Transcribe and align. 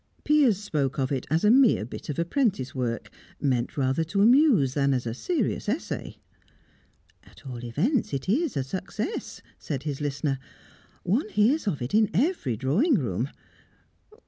Piers 0.23 0.57
spoke 0.57 0.97
of 0.97 1.11
it 1.11 1.27
as 1.29 1.43
a 1.45 1.51
mere 1.51 1.85
bit 1.85 2.09
of 2.09 2.17
apprentice 2.17 2.73
work, 2.73 3.11
meant 3.39 3.77
rather 3.77 4.03
to 4.05 4.23
amuse 4.23 4.73
than 4.73 4.95
as 4.95 5.05
a 5.05 5.13
serious 5.13 5.69
essay. 5.69 6.17
"At 7.23 7.45
all 7.45 7.63
events, 7.63 8.11
it's 8.11 8.57
a 8.57 8.63
success," 8.63 9.43
said 9.59 9.83
his 9.83 10.01
listener. 10.01 10.39
"One 11.03 11.29
hears 11.29 11.67
of 11.67 11.83
it 11.83 11.93
in 11.93 12.09
every 12.15 12.57
drawing 12.57 12.95
room. 12.95 13.29